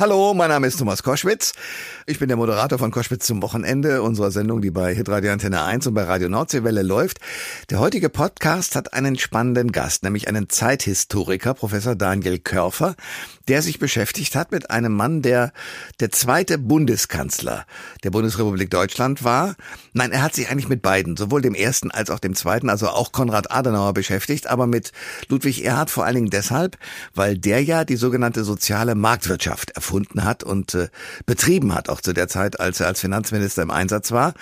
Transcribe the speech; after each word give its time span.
Hallo, 0.00 0.32
mein 0.32 0.48
Name 0.48 0.66
ist 0.66 0.78
Thomas 0.78 1.02
Koschwitz. 1.02 1.52
Ich 2.06 2.18
bin 2.18 2.28
der 2.28 2.38
Moderator 2.38 2.78
von 2.78 2.90
Koschwitz 2.90 3.26
zum 3.26 3.42
Wochenende 3.42 4.00
unserer 4.00 4.30
Sendung, 4.30 4.62
die 4.62 4.70
bei 4.70 4.94
Hitradio 4.94 5.30
Antenne 5.30 5.62
1 5.62 5.86
und 5.88 5.92
bei 5.92 6.04
Radio 6.04 6.30
Nordseewelle 6.30 6.80
läuft. 6.80 7.18
Der 7.68 7.80
heutige 7.80 8.08
Podcast 8.08 8.76
hat 8.76 8.94
einen 8.94 9.18
spannenden 9.18 9.72
Gast, 9.72 10.02
nämlich 10.02 10.26
einen 10.26 10.48
Zeithistoriker, 10.48 11.52
Professor 11.52 11.96
Daniel 11.96 12.38
Körfer, 12.38 12.96
der 13.46 13.60
sich 13.60 13.78
beschäftigt 13.78 14.36
hat 14.36 14.52
mit 14.52 14.70
einem 14.70 14.94
Mann, 14.94 15.20
der 15.20 15.52
der 16.00 16.10
zweite 16.10 16.56
Bundeskanzler 16.56 17.66
der 18.02 18.10
Bundesrepublik 18.10 18.70
Deutschland 18.70 19.22
war. 19.22 19.54
Nein, 19.92 20.12
er 20.12 20.22
hat 20.22 20.34
sich 20.34 20.48
eigentlich 20.48 20.70
mit 20.70 20.80
beiden, 20.80 21.18
sowohl 21.18 21.42
dem 21.42 21.54
ersten 21.54 21.90
als 21.90 22.08
auch 22.08 22.20
dem 22.20 22.34
zweiten, 22.34 22.70
also 22.70 22.88
auch 22.88 23.12
Konrad 23.12 23.50
Adenauer 23.50 23.92
beschäftigt, 23.92 24.46
aber 24.46 24.66
mit 24.66 24.92
Ludwig 25.28 25.62
Erhard 25.62 25.90
vor 25.90 26.06
allen 26.06 26.14
Dingen 26.14 26.30
deshalb, 26.30 26.78
weil 27.14 27.36
der 27.36 27.62
ja 27.62 27.84
die 27.84 27.96
sogenannte 27.96 28.44
soziale 28.44 28.94
Marktwirtschaft 28.94 29.76
erfunden 29.90 30.22
hat 30.22 30.44
und 30.44 30.74
äh, 30.74 30.88
betrieben 31.26 31.74
hat, 31.74 31.88
auch 31.88 32.00
zu 32.00 32.12
der 32.12 32.28
Zeit, 32.28 32.60
als 32.60 32.78
er 32.78 32.86
als 32.86 33.00
Finanzminister 33.00 33.62
im 33.62 33.72
Einsatz 33.72 34.12
war. 34.12 34.34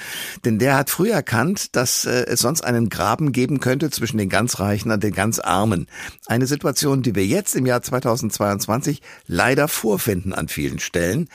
Denn 0.44 0.58
der 0.58 0.76
hat 0.76 0.90
früh 0.90 1.10
erkannt, 1.10 1.74
dass 1.74 2.04
äh, 2.04 2.26
es 2.26 2.40
sonst 2.40 2.60
einen 2.60 2.90
Graben 2.90 3.32
geben 3.32 3.58
könnte 3.58 3.88
zwischen 3.88 4.18
den 4.18 4.28
ganz 4.28 4.60
Reichen 4.60 4.90
und 4.90 5.02
den 5.02 5.14
ganz 5.14 5.38
Armen. 5.38 5.86
Eine 6.26 6.46
Situation, 6.46 7.00
die 7.00 7.14
wir 7.14 7.24
jetzt 7.24 7.56
im 7.56 7.64
Jahr 7.64 7.80
2022 7.80 9.00
leider 9.26 9.68
vorfinden 9.68 10.34
an 10.34 10.48
vielen 10.48 10.80
Stellen. 10.80 11.30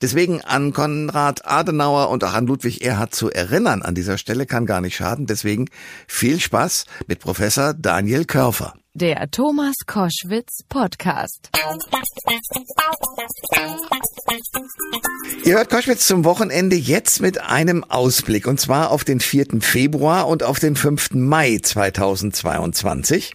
Deswegen 0.00 0.42
an 0.42 0.72
Konrad 0.72 1.44
Adenauer 1.44 2.10
und 2.10 2.22
auch 2.22 2.34
an 2.34 2.46
Ludwig 2.46 2.84
Erhard 2.84 3.16
zu 3.16 3.30
erinnern 3.30 3.82
an 3.82 3.96
dieser 3.96 4.16
Stelle 4.16 4.46
kann 4.46 4.64
gar 4.64 4.80
nicht 4.80 4.94
schaden. 4.94 5.26
Deswegen 5.26 5.66
viel 6.06 6.38
Spaß 6.38 6.84
mit 7.08 7.18
Professor 7.18 7.74
Daniel 7.74 8.26
Körfer. 8.26 8.74
Der 8.98 9.30
Thomas 9.30 9.74
Koschwitz 9.86 10.62
Podcast. 10.70 11.50
Ihr 15.44 15.54
hört 15.54 15.68
Koschwitz 15.68 16.06
zum 16.06 16.24
Wochenende 16.24 16.76
jetzt 16.76 17.20
mit 17.20 17.38
einem 17.42 17.84
Ausblick 17.84 18.46
und 18.46 18.58
zwar 18.58 18.90
auf 18.90 19.04
den 19.04 19.20
4. 19.20 19.60
Februar 19.60 20.26
und 20.26 20.42
auf 20.42 20.60
den 20.60 20.76
5. 20.76 21.10
Mai 21.12 21.58
2022. 21.62 23.34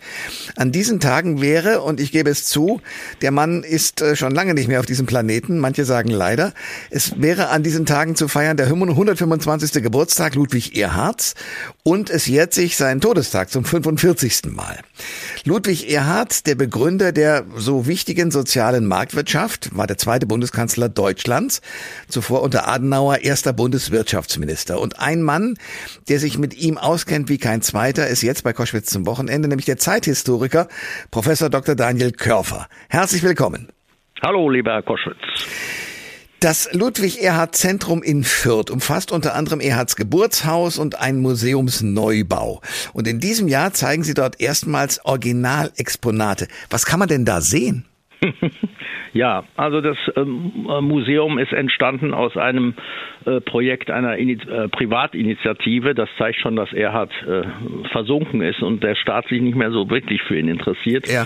An 0.56 0.72
diesen 0.72 1.00
Tagen 1.00 1.42
wäre, 1.42 1.82
und 1.82 2.00
ich 2.00 2.12
gebe 2.12 2.32
es 2.32 2.46
zu, 2.46 2.82
der 3.22 3.30
Mann 3.30 3.62
ist 3.62 4.02
äh, 4.02 4.16
schon 4.16 4.34
lange 4.34 4.56
nicht 4.56 4.68
mehr 4.68 4.80
auf 4.80 4.88
diesem 4.88 5.06
Planeten, 5.06 5.60
manche 5.60 5.86
sagen 5.86 6.10
leider, 6.10 6.54
es 6.90 7.22
wäre 7.22 7.50
an 7.50 7.62
diesen 7.62 7.86
Tagen 7.86 8.16
zu 8.16 8.28
feiern 8.28 8.58
der 8.58 8.66
125. 8.66 9.84
Geburtstag 9.84 10.34
Ludwig 10.34 10.76
Erhards 10.76 11.36
und 11.84 12.10
es 12.10 12.26
jährt 12.26 12.56
sich 12.56 12.78
sein 12.78 13.00
Todestag 13.00 13.52
zum 13.52 13.64
45. 13.64 14.46
Mal. 14.46 14.80
Ludwig 15.52 15.92
Erhard, 15.92 16.48
der 16.48 16.56
Begründer 16.56 17.12
der 17.12 17.44
so 17.56 17.86
wichtigen 17.86 18.32
sozialen 18.32 18.88
Marktwirtschaft, 18.88 19.76
war 19.76 19.86
der 19.86 19.98
zweite 19.98 20.26
Bundeskanzler 20.26 20.88
Deutschlands, 20.88 21.62
zuvor 22.08 22.42
unter 22.42 22.70
Adenauer 22.70 23.18
erster 23.18 23.52
Bundeswirtschaftsminister. 23.52 24.80
Und 24.80 25.02
ein 25.02 25.22
Mann, 25.22 25.58
der 26.08 26.20
sich 26.20 26.38
mit 26.38 26.56
ihm 26.58 26.78
auskennt 26.78 27.28
wie 27.28 27.38
kein 27.38 27.62
zweiter, 27.62 28.08
ist 28.08 28.22
jetzt 28.22 28.46
bei 28.46 28.54
Koschwitz 28.54 28.92
zum 28.92 29.06
Wochenende, 29.06 29.50
nämlich 29.50 29.66
der 29.66 29.76
Zeithistoriker 29.76 30.70
Professor 31.12 31.50
Dr. 31.50 31.76
Daniel 31.76 32.14
Körfer. 32.14 32.70
Herzlich 32.90 33.22
willkommen. 33.22 33.68
Hallo, 34.22 34.50
lieber 34.50 34.72
Herr 34.72 34.84
Koschwitz. 34.84 35.91
Das 36.42 36.74
Ludwig-Erhard-Zentrum 36.74 38.02
in 38.02 38.24
Fürth 38.24 38.72
umfasst 38.72 39.12
unter 39.12 39.36
anderem 39.36 39.60
Erhards 39.60 39.96
Geburtshaus 39.96 40.80
und 40.80 41.00
einen 41.00 41.22
Museumsneubau. 41.22 42.62
Und 42.94 43.08
in 43.08 43.20
diesem 43.20 43.48
Jahr 43.48 43.74
zeigen 43.74 44.02
Sie 44.02 44.16
dort 44.16 44.42
erstmals 44.42 45.06
Originalexponate. 45.06 46.48
Was 46.72 46.88
kann 46.88 46.98
man 46.98 47.10
denn 47.10 47.26
da 47.26 47.42
sehen? 47.42 47.86
Ja, 49.14 49.44
also 49.58 49.82
das 49.82 49.98
ähm, 50.16 50.52
Museum 50.82 51.38
ist 51.38 51.52
entstanden 51.52 52.14
aus 52.14 52.38
einem 52.38 52.76
äh, 53.26 53.42
Projekt 53.42 53.92
einer 53.92 54.18
Ini 54.18 54.34
äh, 54.34 54.70
Privatinitiative. 54.70 55.94
Das 55.94 56.08
zeigt 56.18 56.40
schon, 56.40 56.56
dass 56.56 56.72
Erhard 56.72 57.12
äh, 57.28 57.42
versunken 57.92 58.42
ist 58.42 58.62
und 58.62 58.84
der 58.84 58.96
Staat 58.96 59.28
sich 59.28 59.42
nicht 59.42 59.56
mehr 59.56 59.72
so 59.72 59.90
wirklich 59.90 60.22
für 60.24 60.40
ihn 60.40 60.48
interessiert. 60.48 61.12
Ja. 61.12 61.26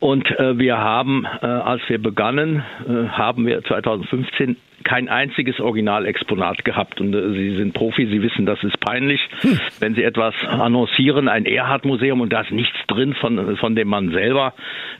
Und 0.00 0.30
äh, 0.38 0.58
wir 0.58 0.78
haben, 0.78 1.24
äh, 1.24 1.46
als 1.46 1.80
wir 1.88 2.00
begannen, 2.00 2.62
äh, 2.86 3.08
haben 3.08 3.46
wir 3.46 3.62
2015 3.64 4.56
kein 4.86 5.08
einziges 5.08 5.58
Originalexponat 5.58 6.64
gehabt. 6.64 7.00
Und 7.00 7.12
äh, 7.12 7.32
Sie 7.32 7.56
sind 7.56 7.74
Profi, 7.74 8.06
Sie 8.06 8.22
wissen, 8.22 8.46
das 8.46 8.62
ist 8.62 8.78
peinlich, 8.80 9.20
hm. 9.40 9.58
wenn 9.80 9.94
Sie 9.94 10.04
etwas 10.04 10.34
annoncieren, 10.48 11.28
ein 11.28 11.44
Erhard-Museum 11.44 12.20
und 12.20 12.32
da 12.32 12.42
ist 12.42 12.52
nichts 12.52 12.78
drin 12.86 13.14
von, 13.14 13.56
von 13.56 13.74
dem 13.74 13.88
Mann 13.88 14.12
selber, 14.12 14.54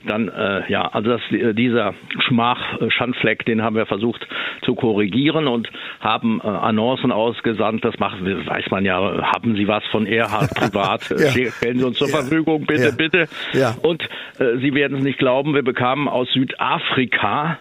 dann, 0.05 0.27
äh, 0.27 0.69
ja, 0.69 0.87
also 0.87 1.11
das, 1.11 1.21
äh, 1.31 1.53
dieser 1.53 1.93
Schmach, 2.27 2.81
äh, 2.81 2.91
Schandfleck, 2.91 3.45
den 3.45 3.63
haben 3.63 3.77
wir 3.77 3.85
versucht 3.85 4.27
zu 4.63 4.75
korrigieren 4.75 5.47
und 5.47 5.69
haben 6.01 6.41
äh, 6.43 6.47
Annoncen 6.47 7.13
ausgesandt. 7.13 7.85
Das 7.85 7.97
macht, 7.97 8.23
weiß 8.23 8.69
man 8.69 8.83
ja, 8.83 9.31
haben 9.33 9.55
Sie 9.55 9.67
was 9.67 9.85
von 9.85 10.05
Erhard 10.05 10.53
privat? 10.53 11.09
ja. 11.17 11.49
Stellen 11.51 11.79
Sie 11.79 11.85
uns 11.85 11.97
zur 11.97 12.09
ja. 12.09 12.17
Verfügung, 12.17 12.65
bitte, 12.65 12.89
ja. 12.89 12.91
bitte. 12.91 13.27
Ja. 13.53 13.75
Und 13.81 14.03
äh, 14.39 14.57
Sie 14.57 14.73
werden 14.73 14.97
es 14.97 15.03
nicht 15.03 15.17
glauben, 15.17 15.55
wir 15.55 15.63
bekamen 15.63 16.09
aus 16.09 16.29
Südafrika 16.33 17.57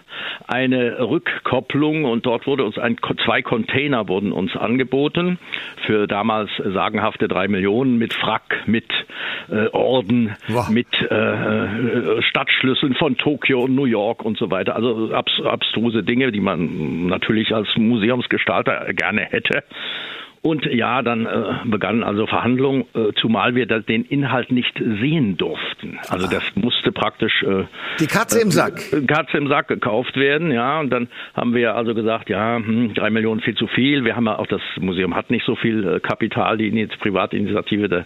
eine 0.46 0.98
Rückkopplung 0.98 2.04
und 2.04 2.15
dort 2.24 2.46
wurde 2.46 2.64
uns 2.64 2.78
ein, 2.78 2.96
zwei 3.24 3.42
Container 3.42 4.08
wurden 4.08 4.32
uns 4.32 4.56
angeboten 4.56 5.38
für 5.86 6.06
damals 6.06 6.50
sagenhafte 6.56 7.28
drei 7.28 7.48
Millionen 7.48 7.98
mit 7.98 8.14
Frack, 8.14 8.62
mit 8.66 8.90
äh, 9.50 9.68
Orden, 9.68 10.36
wow. 10.48 10.68
mit 10.68 10.88
äh, 11.10 12.22
Stadtschlüsseln 12.22 12.94
von 12.94 13.16
Tokio 13.16 13.64
und 13.64 13.74
New 13.74 13.84
York 13.84 14.24
und 14.24 14.38
so 14.38 14.50
weiter. 14.50 14.76
Also 14.76 15.12
abs 15.12 15.40
abstruse 15.42 16.02
Dinge, 16.02 16.32
die 16.32 16.40
man 16.40 17.06
natürlich 17.06 17.54
als 17.54 17.68
Museumsgestalter 17.76 18.92
gerne 18.94 19.22
hätte. 19.22 19.64
Und 20.46 20.64
ja, 20.66 21.02
dann 21.02 21.26
äh, 21.26 21.54
begannen 21.64 22.04
also 22.04 22.28
Verhandlungen, 22.28 22.84
äh, 22.94 23.12
zumal 23.20 23.56
wir 23.56 23.66
den 23.66 24.04
Inhalt 24.04 24.52
nicht 24.52 24.78
sehen 24.78 25.36
durften. 25.36 25.98
Also 26.08 26.28
das 26.28 26.44
musste 26.54 26.92
praktisch 26.92 27.42
äh, 27.42 27.64
die 27.98 28.06
Katze 28.06 28.40
im 28.40 28.52
Sack. 28.52 28.92
Äh, 28.92 29.04
Katze 29.06 29.38
im 29.38 29.48
Sack 29.48 29.66
gekauft 29.66 30.16
werden, 30.16 30.52
ja. 30.52 30.78
Und 30.78 30.90
dann 30.90 31.08
haben 31.34 31.52
wir 31.52 31.74
also 31.74 31.94
gesagt, 31.96 32.30
ja, 32.30 32.58
hm, 32.58 32.94
drei 32.94 33.10
Millionen 33.10 33.40
viel 33.40 33.56
zu 33.56 33.66
viel. 33.66 34.04
Wir 34.04 34.14
haben 34.14 34.26
ja 34.26 34.38
auch 34.38 34.46
das 34.46 34.60
Museum 34.78 35.16
hat 35.16 35.30
nicht 35.30 35.44
so 35.44 35.56
viel 35.56 35.84
äh, 35.84 35.98
Kapital. 35.98 36.58
Die 36.58 36.70
Privatinitiative 37.00 37.88
der 37.88 38.04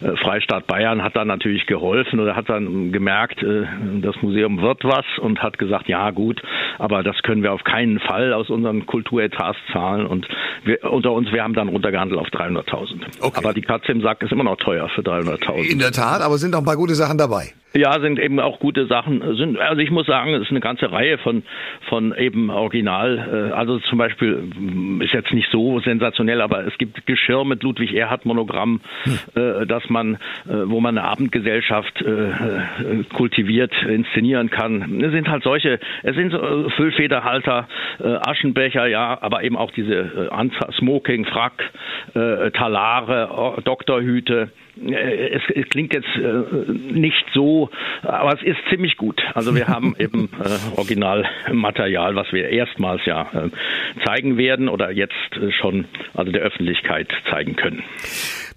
äh, 0.00 0.16
Freistaat 0.18 0.68
Bayern 0.68 1.02
hat 1.02 1.16
dann 1.16 1.26
natürlich 1.26 1.66
geholfen 1.66 2.20
oder 2.20 2.36
hat 2.36 2.48
dann 2.48 2.92
gemerkt, 2.92 3.42
äh, 3.42 3.66
das 4.00 4.14
Museum 4.22 4.62
wird 4.62 4.84
was 4.84 5.06
und 5.18 5.42
hat 5.42 5.58
gesagt, 5.58 5.88
ja 5.88 6.12
gut, 6.12 6.40
aber 6.80 7.02
das 7.02 7.16
können 7.22 7.42
wir 7.42 7.52
auf 7.52 7.62
keinen 7.62 8.00
Fall 8.00 8.32
aus 8.32 8.48
unseren 8.48 8.86
Kulturetats 8.86 9.58
zahlen. 9.72 10.06
Und 10.06 10.26
wir, 10.64 10.82
unter 10.90 11.12
uns, 11.12 11.30
wir 11.30 11.42
haben 11.42 11.52
dann 11.52 11.68
runtergehandelt 11.68 12.18
auf 12.18 12.28
300.000. 12.28 13.20
Okay. 13.20 13.38
Aber 13.38 13.52
die 13.52 13.60
Katze 13.60 13.92
im 13.92 14.00
Sack 14.00 14.22
ist 14.22 14.32
immer 14.32 14.44
noch 14.44 14.56
teuer 14.56 14.88
für 14.88 15.02
300.000. 15.02 15.70
In 15.70 15.78
der 15.78 15.92
Tat, 15.92 16.22
aber 16.22 16.38
sind 16.38 16.54
auch 16.54 16.60
ein 16.60 16.64
paar 16.64 16.76
gute 16.76 16.94
Sachen 16.94 17.18
dabei. 17.18 17.52
Ja, 17.72 18.00
sind 18.00 18.18
eben 18.18 18.40
auch 18.40 18.58
gute 18.58 18.86
Sachen. 18.86 19.36
Sind, 19.36 19.58
also 19.58 19.80
ich 19.80 19.92
muss 19.92 20.06
sagen, 20.06 20.34
es 20.34 20.42
ist 20.42 20.50
eine 20.50 20.60
ganze 20.60 20.90
Reihe 20.90 21.18
von 21.18 21.44
von 21.88 22.14
eben 22.16 22.50
Original. 22.50 23.50
Äh, 23.50 23.54
also 23.54 23.78
zum 23.78 23.98
Beispiel 23.98 24.42
mm, 24.42 25.02
ist 25.02 25.12
jetzt 25.12 25.32
nicht 25.32 25.48
so 25.52 25.78
sensationell, 25.80 26.40
aber 26.40 26.66
es 26.66 26.76
gibt 26.78 27.06
Geschirr 27.06 27.44
mit 27.44 27.62
Ludwig 27.62 27.94
Erhard 27.94 28.26
Monogramm, 28.26 28.80
hm. 29.04 29.68
dass 29.68 29.88
man, 29.88 30.14
äh, 30.14 30.18
wo 30.64 30.80
man 30.80 30.98
eine 30.98 31.06
Abendgesellschaft 31.06 32.04
kultiviert, 33.14 33.72
inszenieren 33.82 34.50
kann. 34.50 35.00
Es 35.02 35.12
sind 35.12 35.28
halt 35.28 35.42
solche, 35.42 35.78
es 36.02 36.14
sind 36.14 36.32
Füllfederhalter, 36.76 37.68
Aschenbecher, 37.98 38.86
ja, 38.86 39.18
aber 39.20 39.42
eben 39.42 39.56
auch 39.56 39.70
diese 39.70 40.30
Smoking, 40.78 41.24
Frack, 41.26 41.70
Talare, 42.52 43.60
Doktorhüte. 43.64 44.50
Äh, 44.76 45.28
es, 45.30 45.42
es, 45.54 45.68
klingt 45.68 45.92
jetzt 45.92 46.08
äh, 46.16 46.72
nicht 46.72 47.24
so, 47.32 47.70
aber 48.02 48.34
es 48.34 48.42
ist 48.42 48.58
ziemlich 48.70 48.96
gut. 48.96 49.22
Also 49.34 49.54
wir 49.54 49.68
haben 49.68 49.94
eben 49.98 50.30
äh, 50.42 50.78
Originalmaterial, 50.78 52.16
was 52.16 52.32
wir 52.32 52.48
erstmals 52.48 53.04
ja 53.04 53.22
äh, 53.32 53.50
zeigen 54.04 54.36
werden 54.36 54.68
oder 54.68 54.90
jetzt 54.90 55.14
äh, 55.36 55.50
schon 55.52 55.86
also 56.14 56.32
der 56.32 56.42
Öffentlichkeit 56.42 57.08
zeigen 57.30 57.56
können. 57.56 57.82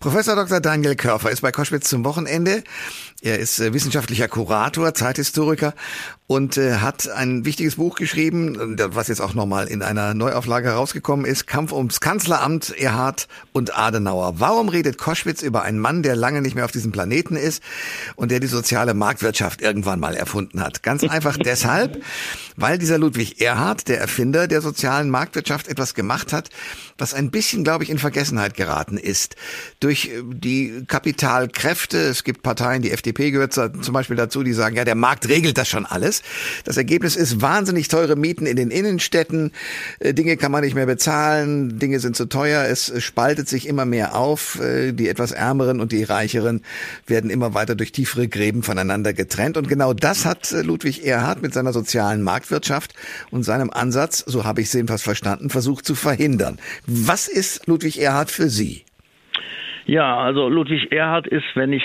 Professor 0.03 0.35
Dr. 0.35 0.59
Daniel 0.59 0.97
Körfer 0.97 1.31
ist 1.31 1.39
bei 1.39 1.53
Koschwitz 1.53 1.87
zum 1.87 2.03
Wochenende. 2.03 2.65
Er 3.21 3.39
ist 3.39 3.61
äh, 3.61 3.73
wissenschaftlicher 3.73 4.27
Kurator, 4.27 4.93
Zeithistoriker 4.93 5.73
und 6.27 6.57
äh, 6.57 6.75
hat 6.75 7.09
ein 7.09 7.45
wichtiges 7.45 7.75
Buch 7.75 7.95
geschrieben, 7.95 8.75
was 8.77 9.07
jetzt 9.07 9.21
auch 9.21 9.33
nochmal 9.33 9.67
in 9.67 9.81
einer 9.81 10.13
Neuauflage 10.13 10.69
herausgekommen 10.69 11.25
ist, 11.25 11.47
Kampf 11.47 11.71
ums 11.71 12.01
Kanzleramt, 12.01 12.77
Erhard 12.77 13.29
und 13.53 13.77
Adenauer. 13.77 14.41
Warum 14.41 14.67
redet 14.67 14.97
Koschwitz 14.97 15.41
über 15.41 15.61
einen 15.61 15.79
Mann, 15.79 16.03
der 16.03 16.17
lange 16.17 16.41
nicht 16.41 16.55
mehr 16.55 16.65
auf 16.65 16.71
diesem 16.71 16.91
Planeten 16.91 17.37
ist 17.37 17.63
und 18.17 18.29
der 18.29 18.41
die 18.41 18.47
soziale 18.47 18.93
Marktwirtschaft 18.93 19.61
irgendwann 19.61 20.01
mal 20.01 20.15
erfunden 20.15 20.61
hat? 20.61 20.83
Ganz 20.83 21.03
einfach 21.09 21.37
deshalb, 21.37 22.03
weil 22.57 22.77
dieser 22.77 22.97
Ludwig 22.97 23.39
Erhard, 23.39 23.87
der 23.87 24.01
Erfinder 24.01 24.49
der 24.49 24.59
sozialen 24.59 25.09
Marktwirtschaft, 25.09 25.69
etwas 25.69 25.93
gemacht 25.93 26.33
hat, 26.33 26.49
was 26.97 27.13
ein 27.13 27.31
bisschen, 27.31 27.63
glaube 27.63 27.85
ich, 27.85 27.89
in 27.89 27.99
Vergessenheit 27.99 28.55
geraten 28.55 28.97
ist. 28.97 29.35
Durch 29.79 29.92
durch 29.93 30.09
die 30.33 30.83
Kapitalkräfte. 30.87 31.99
Es 31.99 32.23
gibt 32.23 32.41
Parteien, 32.41 32.81
die 32.81 32.89
FDP 32.89 33.29
gehört 33.29 33.53
zum 33.53 33.93
Beispiel 33.93 34.15
dazu, 34.15 34.41
die 34.41 34.53
sagen, 34.53 34.75
ja, 34.75 34.85
der 34.85 34.95
Markt 34.95 35.29
regelt 35.29 35.57
das 35.59 35.67
schon 35.67 35.85
alles. 35.85 36.23
Das 36.63 36.77
Ergebnis 36.77 37.15
ist 37.15 37.41
wahnsinnig 37.41 37.89
teure 37.89 38.15
Mieten 38.15 38.47
in 38.47 38.55
den 38.55 38.71
Innenstädten. 38.71 39.51
Äh, 39.99 40.15
Dinge 40.15 40.35
kann 40.37 40.51
man 40.51 40.63
nicht 40.63 40.73
mehr 40.73 40.87
bezahlen, 40.87 41.77
Dinge 41.77 41.99
sind 41.99 42.15
zu 42.15 42.25
teuer, 42.25 42.65
es 42.65 42.91
spaltet 43.03 43.47
sich 43.47 43.67
immer 43.67 43.85
mehr 43.85 44.15
auf. 44.15 44.59
Äh, 44.59 44.93
die 44.93 45.09
etwas 45.09 45.31
Ärmeren 45.31 45.79
und 45.79 45.91
die 45.91 46.03
Reicheren 46.03 46.63
werden 47.05 47.29
immer 47.29 47.53
weiter 47.53 47.75
durch 47.75 47.91
tiefere 47.91 48.27
Gräben 48.27 48.63
voneinander 48.63 49.13
getrennt. 49.13 49.57
Und 49.57 49.67
genau 49.67 49.93
das 49.93 50.25
hat 50.25 50.51
äh, 50.51 50.63
Ludwig 50.63 51.05
Erhard 51.05 51.43
mit 51.43 51.53
seiner 51.53 51.71
sozialen 51.71 52.23
Marktwirtschaft 52.23 52.95
und 53.29 53.43
seinem 53.43 53.69
Ansatz, 53.69 54.23
so 54.25 54.43
habe 54.43 54.61
ich 54.61 54.67
es 54.67 54.73
jedenfalls 54.73 55.03
verstanden, 55.03 55.51
versucht 55.51 55.85
zu 55.85 55.93
verhindern. 55.93 56.57
Was 56.87 57.27
ist 57.27 57.67
Ludwig 57.67 58.01
Erhard 58.01 58.31
für 58.31 58.49
Sie? 58.49 58.85
Ja, 59.85 60.17
also 60.17 60.47
Ludwig 60.47 60.91
Erhard 60.91 61.27
ist, 61.27 61.45
wenn 61.55 61.73
ich 61.73 61.83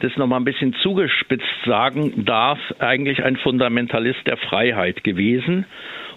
das 0.00 0.16
nochmal 0.16 0.40
ein 0.40 0.44
bisschen 0.44 0.74
zugespitzt 0.82 1.46
sagen 1.64 2.24
darf, 2.24 2.58
eigentlich 2.78 3.22
ein 3.24 3.36
Fundamentalist 3.36 4.26
der 4.26 4.36
Freiheit 4.36 5.02
gewesen 5.02 5.64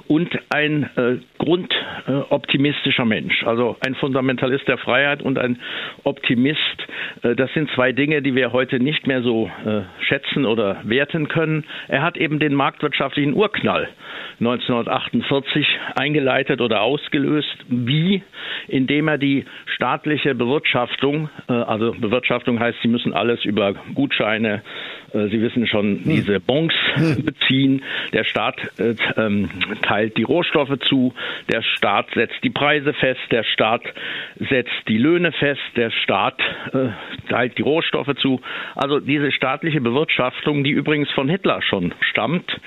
und 0.07 0.29
ein 0.49 0.89
äh, 0.95 1.17
grundoptimistischer 1.37 3.03
äh, 3.03 3.07
Mensch. 3.07 3.43
Also 3.43 3.75
ein 3.85 3.95
Fundamentalist 3.95 4.67
der 4.67 4.77
Freiheit 4.77 5.21
und 5.21 5.37
ein 5.39 5.59
Optimist. 6.03 6.59
Äh, 7.23 7.35
das 7.35 7.51
sind 7.53 7.69
zwei 7.71 7.91
Dinge, 7.91 8.21
die 8.21 8.35
wir 8.35 8.51
heute 8.51 8.79
nicht 8.79 9.07
mehr 9.07 9.21
so 9.21 9.49
äh, 9.65 9.81
schätzen 10.03 10.45
oder 10.45 10.81
werten 10.83 11.27
können. 11.27 11.65
Er 11.87 12.03
hat 12.03 12.17
eben 12.17 12.39
den 12.39 12.53
marktwirtschaftlichen 12.53 13.33
Urknall 13.33 13.89
1948 14.39 15.65
eingeleitet 15.95 16.61
oder 16.61 16.81
ausgelöst. 16.81 17.57
Wie? 17.67 18.21
Indem 18.67 19.07
er 19.07 19.17
die 19.17 19.45
staatliche 19.65 20.35
Bewirtschaftung, 20.35 21.29
äh, 21.49 21.53
also 21.53 21.93
Bewirtschaftung 21.93 22.59
heißt, 22.59 22.77
sie 22.81 22.87
müssen 22.87 23.13
alles 23.13 23.43
über 23.45 23.73
Gutscheine, 23.93 24.61
Sie 25.29 25.41
wissen 25.41 25.65
schon, 25.67 26.03
hm. 26.03 26.03
diese 26.03 26.39
Bons 26.39 26.73
hm. 26.95 27.23
beziehen. 27.23 27.83
Der 28.13 28.23
Staat 28.25 28.57
äh, 28.79 28.95
ähm, 29.17 29.49
teilt 29.81 30.17
die 30.17 30.23
Rohstoffe 30.23 30.77
zu, 30.89 31.13
der 31.51 31.61
Staat 31.61 32.07
setzt 32.13 32.43
die 32.43 32.49
Preise 32.49 32.93
fest, 32.93 33.21
der 33.31 33.43
Staat 33.43 33.83
setzt 34.49 34.73
die 34.87 34.97
Löhne 34.97 35.31
fest, 35.31 35.61
der 35.75 35.91
Staat 35.91 36.39
äh, 36.73 36.89
teilt 37.29 37.57
die 37.57 37.61
Rohstoffe 37.61 38.13
zu. 38.17 38.41
Also 38.75 38.99
diese 38.99 39.31
staatliche 39.31 39.81
Bewirtschaftung, 39.81 40.63
die 40.63 40.71
übrigens 40.71 41.09
von 41.11 41.29
Hitler 41.29 41.61
schon 41.61 41.93
stammt 42.01 42.59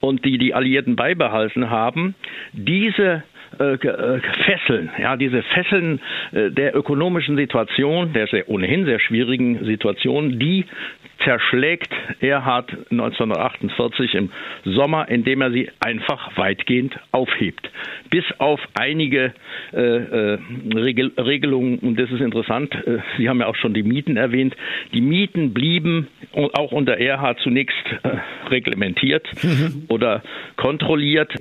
und 0.00 0.24
die 0.24 0.38
die 0.38 0.54
Alliierten 0.54 0.96
beibehalten 0.96 1.70
haben, 1.70 2.14
diese 2.52 3.22
äh, 3.58 3.74
äh, 3.74 4.20
Fesseln, 4.44 4.90
ja, 4.98 5.16
diese 5.16 5.42
Fesseln 5.42 6.00
äh, 6.32 6.50
der 6.50 6.76
ökonomischen 6.76 7.36
Situation, 7.36 8.12
der 8.12 8.26
sehr, 8.28 8.48
ohnehin 8.48 8.84
sehr 8.84 9.00
schwierigen 9.00 9.64
Situation, 9.64 10.38
die 10.38 10.66
zerschlägt 11.24 11.92
Erhard 12.20 12.70
1948 12.90 14.14
im 14.14 14.30
Sommer, 14.64 15.08
indem 15.08 15.42
er 15.42 15.50
sie 15.50 15.70
einfach 15.80 16.36
weitgehend 16.36 16.98
aufhebt. 17.12 17.70
Bis 18.10 18.24
auf 18.38 18.60
einige 18.74 19.32
äh, 19.72 20.38
Regel 20.74 21.12
Regelungen, 21.18 21.78
und 21.80 21.98
das 21.98 22.10
ist 22.10 22.20
interessant, 22.20 22.74
äh, 22.74 22.98
Sie 23.18 23.28
haben 23.28 23.40
ja 23.40 23.46
auch 23.46 23.56
schon 23.56 23.74
die 23.74 23.82
Mieten 23.82 24.16
erwähnt, 24.16 24.56
die 24.94 25.00
Mieten 25.00 25.52
blieben 25.52 26.08
auch 26.32 26.72
unter 26.72 26.96
Erhard 26.98 27.38
zunächst 27.42 27.76
äh, 28.02 28.48
reglementiert 28.48 29.26
mhm. 29.42 29.84
oder 29.88 30.22
kontrolliert. 30.56 31.32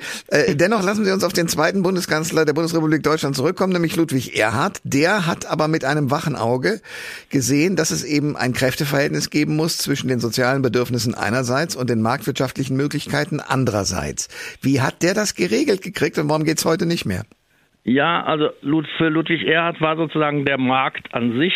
Dennoch 0.56 0.84
lassen 0.84 1.06
Sie 1.06 1.12
uns 1.12 1.24
auf 1.24 1.34
den 1.34 1.48
zweiten 1.48 1.84
Bundeskanzler 2.00 2.46
der 2.46 2.54
Bundesrepublik 2.54 3.04
Deutschland 3.04 3.36
zurückkommen, 3.36 3.74
nämlich 3.74 3.98
Ludwig 3.98 4.40
Erhard. 4.40 4.80
Der 4.86 5.28
hat 5.28 5.46
aber 5.46 5.68
mit 5.68 5.84
einem 5.84 6.12
wachen 6.12 6.38
Auge 6.38 6.80
gesehen, 7.30 7.76
dass 7.76 7.92
es 7.92 8.06
eben 8.06 8.38
ein 8.38 8.54
Kräfteverhältnis 8.54 9.30
geben 9.30 9.58
muss 9.58 9.78
zwischen 9.80 10.08
den 10.08 10.22
sozialen 10.22 10.62
Bedürfnissen 10.62 11.14
einerseits 11.14 11.76
und 11.76 11.90
den 11.90 12.02
marktwirtschaftlichen 12.02 12.78
Möglichkeiten 12.78 13.42
andererseits. 13.42 14.30
Wie 14.62 14.80
hat 14.80 15.04
der 15.04 15.14
das 15.14 15.36
geregelt 15.36 15.82
gekriegt 15.82 16.18
und 16.18 16.30
warum 16.30 16.46
geht's 16.46 16.64
heute 16.64 16.86
nicht 16.86 17.06
mehr? 17.06 17.24
Ja, 17.84 18.24
also 18.24 18.50
für 18.98 19.10
Ludwig 19.10 19.46
Erhard 19.46 19.82
war 19.82 19.98
sozusagen 19.98 20.46
der 20.46 20.58
Markt 20.58 21.14
an 21.14 21.38
sich 21.38 21.54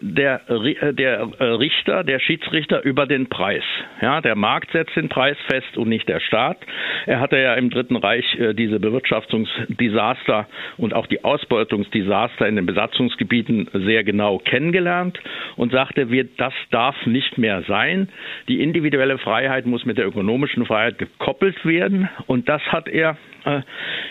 der, 0.00 0.40
äh, 0.48 0.92
der 0.92 1.28
äh, 1.38 1.44
Richter, 1.44 2.04
der 2.04 2.18
Schiedsrichter 2.18 2.82
über 2.84 3.06
den 3.06 3.28
Preis. 3.28 3.62
Ja, 4.00 4.20
der 4.20 4.34
Markt 4.34 4.72
setzt 4.72 4.96
den 4.96 5.08
Preis 5.08 5.36
fest 5.46 5.76
und 5.76 5.88
nicht 5.88 6.08
der 6.08 6.20
Staat. 6.20 6.58
Er 7.06 7.20
hatte 7.20 7.38
ja 7.38 7.54
im 7.54 7.70
Dritten 7.70 7.96
Reich 7.96 8.24
äh, 8.38 8.54
diese 8.54 8.80
Bewirtschaftungsdesaster 8.80 10.48
und 10.76 10.94
auch 10.94 11.06
die 11.06 11.24
Ausbeutungsdesaster 11.24 12.46
in 12.46 12.56
den 12.56 12.66
Besatzungsgebieten 12.66 13.68
sehr 13.72 14.04
genau 14.04 14.38
kennengelernt 14.38 15.18
und 15.56 15.72
sagte, 15.72 16.10
wir, 16.10 16.24
das 16.36 16.54
darf 16.70 17.06
nicht 17.06 17.38
mehr 17.38 17.62
sein. 17.62 18.08
Die 18.48 18.62
individuelle 18.62 19.18
Freiheit 19.18 19.66
muss 19.66 19.84
mit 19.84 19.98
der 19.98 20.06
ökonomischen 20.06 20.66
Freiheit 20.66 20.98
gekoppelt 20.98 21.64
werden 21.64 22.08
und 22.26 22.48
das 22.48 22.62
hat 22.62 22.88
er 22.88 23.16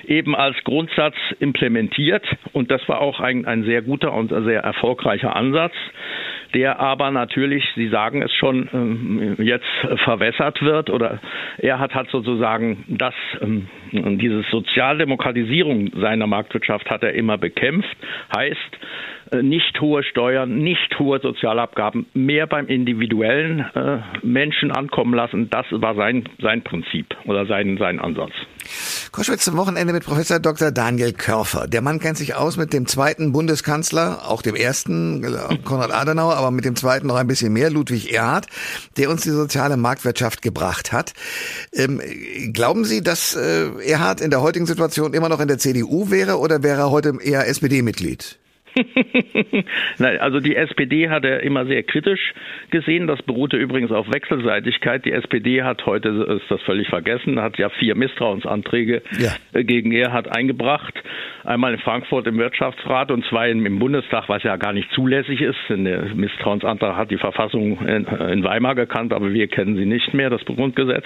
eben 0.06 0.36
als 0.36 0.56
Grundsatz 0.64 1.16
implementiert. 1.40 2.24
Und 2.52 2.72
das 2.72 2.88
war 2.88 3.02
auch 3.02 3.20
ein, 3.20 3.46
ein 3.46 3.64
sehr 3.64 3.82
guter 3.82 4.14
und 4.14 4.30
sehr 4.30 4.62
erfolgreicher 4.62 5.36
Ansatz, 5.36 5.73
der 6.54 6.80
aber 6.80 7.12
natürlich, 7.12 7.64
Sie 7.76 7.88
sagen 7.88 8.22
es 8.22 8.32
schon, 8.34 8.70
ähm, 8.74 9.36
jetzt 9.40 9.66
verwässert 10.04 10.62
wird 10.62 10.90
oder 10.90 11.20
er 11.58 11.80
hat, 11.80 11.96
hat 11.96 12.10
sozusagen 12.10 12.86
das, 12.88 13.16
ähm, 13.42 13.68
diese 13.92 14.44
Sozialdemokratisierung 14.52 15.92
seiner 15.96 16.28
Marktwirtschaft 16.28 16.90
hat 16.90 17.04
er 17.04 17.14
immer 17.14 17.38
bekämpft. 17.38 17.96
Heißt, 18.36 18.60
nicht 19.42 19.80
hohe 19.82 20.04
Steuern, 20.04 20.58
nicht 20.58 21.00
hohe 21.00 21.20
Sozialabgaben, 21.20 22.06
mehr 22.14 22.48
beim 22.48 22.68
individuellen 22.68 23.60
äh, 23.76 24.00
Menschen 24.22 24.72
ankommen 24.72 25.14
lassen. 25.14 25.50
Das 25.50 25.66
war 25.72 25.96
sein, 25.96 26.28
sein 26.42 26.64
Prinzip 26.64 27.08
oder 27.26 27.46
sein, 27.46 27.78
sein 27.78 28.00
Ansatz. 28.00 28.32
Koschwitz 29.12 29.46
zum 29.46 29.58
Wochenende 29.58 29.94
mit 29.94 30.06
Professor 30.06 30.40
Dr. 30.40 30.72
Daniel 30.72 31.14
Körfer. 31.14 31.68
Der 31.68 31.82
Mann 31.82 32.00
kennt 32.00 32.18
sich 32.18 32.36
aus 32.36 32.58
mit 32.58 32.74
dem 32.74 32.88
zweiten 32.88 33.32
Bundeskanzler, 33.32 34.28
auch 34.28 34.42
dem 34.42 34.56
ersten, 34.56 35.24
äh, 35.24 35.58
Konrad 35.64 35.92
Adenauer, 35.92 36.36
aber 36.36 36.52
mit 36.52 36.66
dem 36.66 36.76
zweiten 36.76 37.08
noch 37.08 37.16
ein 37.16 37.28
bisschen 37.28 37.54
mehr, 37.54 37.70
Ludwig 37.70 38.14
Erhard, 38.14 38.48
der 38.98 39.10
uns 39.10 39.22
die 39.22 39.30
soziale 39.30 39.78
Marktwirtschaft 39.78 40.42
gebracht 40.42 40.92
hat. 40.92 41.14
Ähm, 41.74 42.02
glauben 42.54 42.86
Sie, 42.86 43.02
dass 43.02 43.36
äh, 43.36 43.70
Erhard 43.88 44.22
in 44.22 44.30
der 44.30 44.42
heutigen 44.42 44.66
Situation 44.66 45.14
immer 45.14 45.30
noch 45.30 45.40
in 45.40 45.48
der 45.48 45.58
CDU 45.58 46.10
wäre 46.10 46.40
oder 46.40 46.64
wäre 46.64 46.82
er 46.82 46.92
heute 46.92 47.14
eher 47.22 47.48
SPD-Mitglied? 47.48 48.40
Nein, 50.00 50.18
also 50.20 50.40
die 50.40 50.56
SPD 50.56 51.10
hat 51.10 51.26
er 51.26 51.44
immer 51.44 51.66
sehr 51.66 51.84
kritisch 51.84 52.34
gesehen. 52.72 53.08
Das 53.08 53.22
beruhte 53.22 53.58
übrigens 53.58 53.92
auf 53.92 54.12
Wechselseitigkeit. 54.12 55.06
Die 55.06 55.12
SPD 55.12 55.64
hat 55.64 55.86
heute 55.86 56.10
ist 56.10 56.50
das 56.50 56.62
völlig 56.64 56.88
vergessen, 56.88 57.40
hat 57.40 57.58
ja 57.58 57.70
vier 57.70 57.96
Misstrauensanträge 57.96 59.02
ja. 59.20 59.32
Äh, 59.54 59.64
gegen 59.64 59.92
Erhard 59.92 60.36
eingebracht. 60.36 60.94
Einmal 61.44 61.74
in 61.74 61.80
Frankfurt 61.80 62.26
im 62.28 62.38
Wirtschaftsrat 62.38 63.12
und 63.12 63.26
zwei 63.26 63.52
im 63.52 63.80
Bundestag, 63.80 64.30
was 64.30 64.44
ja 64.44 64.56
gar 64.56 64.74
nicht 64.74 64.90
zulässig 64.92 65.42
ist. 65.42 65.58
Denn 65.70 65.86
der 65.86 66.16
Misstrauensantrag 66.16 66.96
hat 66.96 67.12
die 67.12 67.18
Verfassung 67.18 67.86
in 67.86 68.44
Weimar 68.44 68.76
gekannt, 68.76 69.14
aber 69.14 69.34
wir 69.34 69.48
kennen 69.48 69.76
sie 69.76 69.86
nicht 69.86 70.14
mehr, 70.14 70.30
das 70.30 70.44
Grundgesetz. 70.46 71.06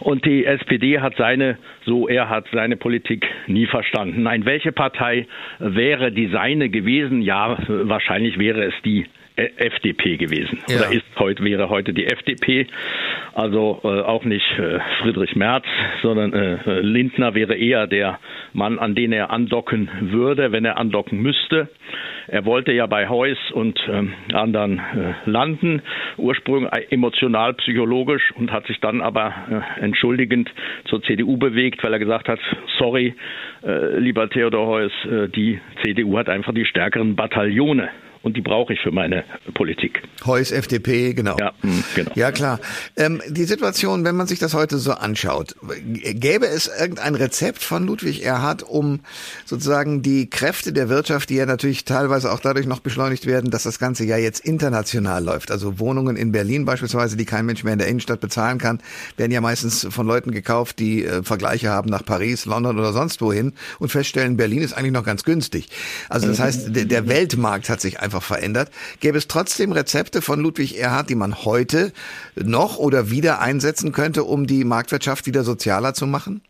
Und 0.00 0.24
die 0.26 0.44
SPD 0.44 1.00
hat 1.00 1.16
seine, 1.16 1.58
so 1.84 2.08
er 2.08 2.28
hat 2.28 2.46
seine 2.52 2.76
Politik 2.76 3.26
nie 3.46 3.66
verstanden. 3.66 4.22
Nein, 4.22 4.44
welche 4.44 4.72
Partei 4.72 5.26
wäre 5.58 6.12
die 6.12 6.28
seine 6.28 6.68
gewesen? 6.68 6.83
Gewesen? 6.84 7.22
Ja, 7.22 7.56
wahrscheinlich 7.66 8.38
wäre 8.38 8.64
es 8.64 8.74
die 8.84 9.06
FDP 9.36 10.16
gewesen. 10.16 10.60
Ja. 10.68 10.76
Oder 10.76 10.92
ist 10.92 11.04
heute 11.18 11.42
wäre 11.42 11.68
heute 11.68 11.92
die 11.92 12.06
FDP. 12.06 12.66
Also 13.32 13.80
äh, 13.82 13.88
auch 13.88 14.24
nicht 14.24 14.46
äh, 14.58 14.78
Friedrich 15.00 15.34
Merz, 15.34 15.64
sondern 16.02 16.32
äh, 16.32 16.80
Lindner 16.80 17.34
wäre 17.34 17.56
eher 17.56 17.88
der 17.88 18.20
Mann, 18.52 18.78
an 18.78 18.94
den 18.94 19.12
er 19.12 19.30
andocken 19.30 19.90
würde, 20.00 20.52
wenn 20.52 20.64
er 20.64 20.78
andocken 20.78 21.20
müsste. 21.20 21.68
Er 22.28 22.44
wollte 22.46 22.72
ja 22.72 22.86
bei 22.86 23.08
Heuss 23.08 23.38
und 23.52 23.78
ähm, 23.88 24.14
anderen 24.32 24.78
äh, 24.78 25.14
landen, 25.28 25.82
ursprünglich 26.16 26.70
emotional, 26.90 27.54
psychologisch 27.54 28.32
und 28.36 28.52
hat 28.52 28.66
sich 28.66 28.78
dann 28.80 29.00
aber 29.00 29.34
äh, 29.78 29.80
entschuldigend 29.82 30.48
zur 30.84 31.02
CDU 31.02 31.36
bewegt, 31.36 31.82
weil 31.82 31.92
er 31.92 31.98
gesagt 31.98 32.28
hat, 32.28 32.38
sorry, 32.78 33.14
äh, 33.66 33.98
lieber 33.98 34.30
Theodor 34.30 34.66
Heuss, 34.66 34.92
die 35.34 35.60
CDU 35.82 36.16
hat 36.18 36.28
einfach 36.28 36.54
die 36.54 36.64
stärkeren 36.64 37.16
Bataillone 37.16 37.90
und 38.24 38.36
die 38.36 38.40
brauche 38.40 38.72
ich 38.72 38.80
für 38.80 38.90
meine 38.90 39.24
Politik. 39.52 40.02
Heuss, 40.24 40.50
FDP, 40.50 41.12
genau. 41.12 41.36
Ja, 41.38 41.52
hm, 41.60 41.84
genau. 41.94 42.10
ja 42.14 42.32
klar. 42.32 42.58
Ähm, 42.96 43.20
die 43.28 43.44
Situation, 43.44 44.04
wenn 44.04 44.16
man 44.16 44.26
sich 44.26 44.38
das 44.38 44.54
heute 44.54 44.78
so 44.78 44.92
anschaut, 44.92 45.54
gäbe 45.84 46.46
es 46.46 46.66
irgendein 46.66 47.14
Rezept 47.14 47.62
von 47.62 47.86
Ludwig 47.86 48.24
Erhard, 48.24 48.62
um 48.62 49.00
sozusagen 49.44 50.02
die 50.02 50.30
Kräfte 50.30 50.72
der 50.72 50.88
Wirtschaft, 50.88 51.28
die 51.28 51.34
ja 51.34 51.44
natürlich 51.44 51.84
teilweise 51.84 52.32
auch 52.32 52.40
dadurch 52.40 52.66
noch 52.66 52.80
beschleunigt 52.80 53.26
werden, 53.26 53.50
dass 53.50 53.64
das 53.64 53.78
Ganze 53.78 54.04
ja 54.04 54.16
jetzt 54.16 54.40
international 54.40 55.22
läuft. 55.22 55.50
Also 55.50 55.78
Wohnungen 55.78 56.16
in 56.16 56.32
Berlin 56.32 56.64
beispielsweise, 56.64 57.18
die 57.18 57.26
kein 57.26 57.44
Mensch 57.44 57.62
mehr 57.62 57.74
in 57.74 57.78
der 57.78 57.88
Innenstadt 57.88 58.20
bezahlen 58.20 58.56
kann, 58.56 58.80
werden 59.18 59.32
ja 59.32 59.42
meistens 59.42 59.86
von 59.90 60.06
Leuten 60.06 60.32
gekauft, 60.32 60.78
die 60.78 61.04
äh, 61.04 61.22
Vergleiche 61.22 61.68
haben 61.68 61.90
nach 61.90 62.04
Paris, 62.04 62.46
London 62.46 62.78
oder 62.78 62.94
sonst 62.94 63.20
wohin 63.20 63.52
und 63.78 63.90
feststellen, 63.90 64.38
Berlin 64.38 64.62
ist 64.62 64.72
eigentlich 64.72 64.92
noch 64.92 65.04
ganz 65.04 65.24
günstig. 65.24 65.68
Also 66.08 66.26
das 66.26 66.40
heißt, 66.40 66.74
der, 66.74 66.86
der 66.86 67.06
Weltmarkt 67.06 67.68
hat 67.68 67.82
sich 67.82 68.00
einfach 68.00 68.13
einfach 68.14 68.22
verändert. 68.22 68.70
Gäbe 69.00 69.18
es 69.18 69.28
trotzdem 69.28 69.72
Rezepte 69.72 70.22
von 70.22 70.40
Ludwig 70.40 70.78
Erhard, 70.78 71.10
die 71.10 71.14
man 71.14 71.44
heute 71.44 71.92
noch 72.36 72.78
oder 72.78 73.10
wieder 73.10 73.40
einsetzen 73.40 73.92
könnte, 73.92 74.24
um 74.24 74.46
die 74.46 74.64
Marktwirtschaft 74.64 75.26
wieder 75.26 75.42
sozialer 75.42 75.94
zu 75.94 76.06
machen? 76.06 76.42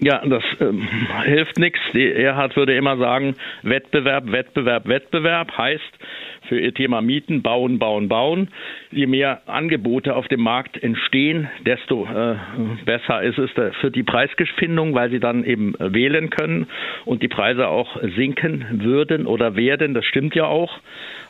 Ja, 0.00 0.26
das 0.26 0.42
ähm, 0.60 0.88
hilft 1.24 1.58
nichts. 1.58 1.78
Erhard 1.94 2.56
würde 2.56 2.76
immer 2.76 2.96
sagen, 2.96 3.36
Wettbewerb, 3.62 4.30
Wettbewerb, 4.32 4.88
Wettbewerb 4.88 5.56
heißt, 5.56 5.82
für 6.48 6.58
ihr 6.58 6.74
Thema 6.74 7.00
Mieten, 7.00 7.42
bauen, 7.42 7.78
bauen, 7.78 8.08
bauen. 8.08 8.48
Je 8.90 9.06
mehr 9.06 9.42
Angebote 9.46 10.14
auf 10.16 10.28
dem 10.28 10.40
Markt 10.40 10.82
entstehen, 10.82 11.48
desto 11.66 12.06
äh, 12.06 12.36
besser 12.84 13.22
ist 13.22 13.38
es 13.38 13.50
für 13.80 13.90
die 13.90 14.02
Preisfindung, 14.02 14.94
weil 14.94 15.10
sie 15.10 15.20
dann 15.20 15.44
eben 15.44 15.74
wählen 15.78 16.30
können 16.30 16.66
und 17.04 17.22
die 17.22 17.28
Preise 17.28 17.68
auch 17.68 17.96
sinken 18.16 18.82
würden 18.82 19.26
oder 19.26 19.56
werden. 19.56 19.94
Das 19.94 20.04
stimmt 20.04 20.34
ja 20.34 20.44
auch 20.44 20.80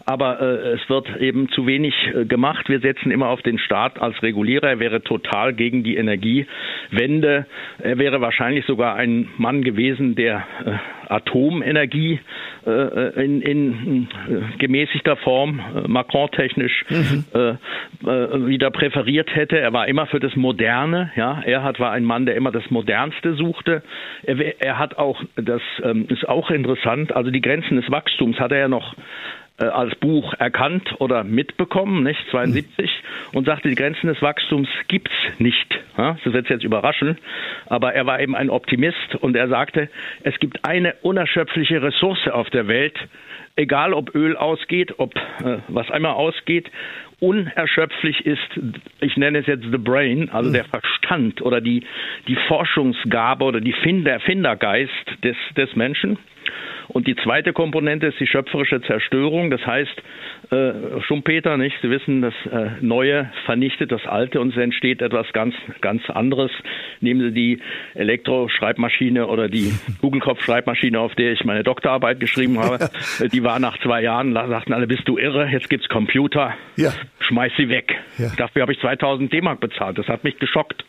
aber 0.07 0.41
äh, 0.41 0.75
es 0.75 0.89
wird 0.89 1.17
eben 1.17 1.49
zu 1.51 1.67
wenig 1.67 1.95
äh, 2.15 2.25
gemacht. 2.25 2.69
Wir 2.69 2.81
setzen 2.81 3.11
immer 3.11 3.29
auf 3.29 3.43
den 3.43 3.59
Staat 3.59 4.01
als 4.01 4.23
Regulierer. 4.23 4.69
Er 4.69 4.79
wäre 4.79 5.03
total 5.03 5.55
gegen 5.55 5.83
die 5.83 5.97
Energiewende. 5.97 7.47
Er 7.79 7.99
wäre 7.99 8.21
wahrscheinlich 8.21 8.67
sogar 8.67 8.97
ein 8.97 9.29
Mann 9.39 9.63
gewesen, 9.63 10.15
der 10.15 10.47
äh, 10.65 10.73
Atomenergie 11.09 12.15
äh, 12.15 12.19
in, 12.67 13.43
in 13.43 14.09
äh, 14.29 14.57
gemäßigter 14.59 15.17
Form, 15.17 15.61
äh, 15.61 15.89
Macron-technisch, 15.89 16.85
mhm. 16.89 17.25
wieder 18.47 18.71
präferiert 18.71 19.35
hätte. 19.35 19.59
Er 19.59 19.73
war 19.73 19.89
immer 19.89 20.07
für 20.07 20.21
das 20.21 20.35
Moderne. 20.37 21.11
Ja, 21.17 21.41
Erhard 21.43 21.81
war 21.81 21.93
ein 21.93 22.05
Mann, 22.05 22.27
der 22.27 22.37
immer 22.37 22.53
das 22.53 22.71
Modernste 22.71 23.35
suchte. 23.35 23.83
Er, 24.23 24.61
er 24.61 24.79
hat 24.79 24.97
auch, 24.99 25.23
das 25.37 25.63
ähm, 25.83 26.07
ist 26.09 26.29
auch 26.29 26.51
interessant, 26.51 27.15
also 27.15 27.31
die 27.31 27.41
Grenzen 27.41 27.77
des 27.77 27.91
Wachstums 27.91 28.39
hat 28.39 28.53
er 28.53 28.59
ja 28.59 28.69
noch 28.69 28.95
äh, 29.59 29.65
als 29.67 29.95
Buch 29.97 30.35
erkannt 30.35 30.97
oder 30.99 31.25
mitbekommen, 31.25 32.03
nicht? 32.03 32.21
72 32.31 32.91
und 33.33 33.47
sagte, 33.47 33.69
die 33.69 33.75
Grenzen 33.75 34.09
des 34.09 34.21
Wachstums 34.21 34.69
gibt's 34.89 35.15
nicht. 35.39 35.79
Ja, 35.97 36.17
das 36.25 36.33
wird 36.33 36.49
jetzt 36.49 36.65
überraschen, 36.65 37.19
aber 37.67 37.95
er 37.95 38.07
war 38.07 38.21
eben 38.21 38.35
ein 38.35 38.51
Optimist 38.51 39.15
und 39.21 39.37
er 39.37 39.49
sagte, 39.49 39.89
es 40.23 40.39
gibt 40.41 40.65
eine 40.65 40.95
unerschöpfliche 41.03 41.83
Ressource 41.83 42.27
auf 42.29 42.51
der 42.51 42.67
Welt, 42.67 42.99
egal 43.57 43.95
ob 43.95 44.15
Öl 44.15 44.37
ausgeht, 44.37 44.99
ob 44.99 45.15
äh, 45.15 45.59
was 45.69 45.91
einmal 45.91 46.15
ausgeht, 46.15 46.71
unerschöpflich 47.21 48.27
ist, 48.27 48.61
ich 49.01 49.17
nenne 49.17 49.39
es 49.39 49.47
jetzt 49.47 49.65
the 49.71 49.79
brain, 49.79 50.31
also 50.31 50.53
der 50.53 50.65
Verstand 50.65 51.43
oder 51.43 51.61
die, 51.61 51.85
die 52.27 52.37
Forschungsgabe 52.49 53.45
oder 53.45 53.61
die 53.61 53.73
Finder, 53.73 54.19
Findergeist 54.21 55.23
des, 55.23 55.37
des 55.57 55.75
Menschen. 55.77 56.19
Und 56.89 57.07
die 57.07 57.17
zweite 57.17 57.53
Komponente 57.53 58.07
ist 58.07 58.21
die 58.21 58.27
schöpferische 58.27 58.81
Zerstörung. 58.83 59.51
Das 59.51 59.65
heißt, 59.67 60.03
äh, 60.51 61.01
Schumpeter, 61.03 61.57
nicht? 61.57 61.77
Sie 61.83 61.91
wissen, 61.91 62.23
das 62.23 62.35
äh, 62.51 62.71
Neue 62.81 63.31
vernichtet 63.47 63.93
das 63.93 64.05
Alte 64.07 64.41
und 64.41 64.51
es 64.51 64.57
entsteht 64.57 65.03
etwas 65.03 65.33
ganz, 65.33 65.55
ganz 65.81 66.09
anderes. 66.11 66.51
Nehmen 67.01 67.21
Sie 67.21 67.33
die 67.33 67.59
Elektroschreibmaschine 67.95 69.27
oder 69.27 69.49
die 69.49 69.73
Kugelkopfschreibmaschine, 70.01 70.99
auf 70.99 71.15
der 71.15 71.33
ich 71.33 71.45
meine 71.45 71.63
Doktorarbeit 71.63 72.21
geschrieben 72.21 72.59
habe. 72.59 72.91
die 73.33 73.43
war 73.43 73.59
nach 73.59 73.79
zwei 73.79 74.03
Jahren, 74.03 74.35
da 74.35 74.49
sagten 74.49 74.73
alle, 74.73 74.87
bist 74.87 75.09
du 75.09 75.19
irre? 75.19 75.49
Jetzt 75.49 75.71
gibt's 75.71 75.89
Computer. 75.89 76.55
Ja. 76.77 76.93
Schmeiß 77.21 77.53
sie 77.57 77.69
weg. 77.69 77.95
Ja. 78.19 78.31
Dafür 78.37 78.63
habe 78.63 78.73
ich 78.73 78.81
2000 78.81 79.33
D-Mark 79.33 79.61
bezahlt. 79.61 79.99
Das 79.99 80.09
hat 80.09 80.25
mich 80.25 80.39
geschockt. 80.39 80.85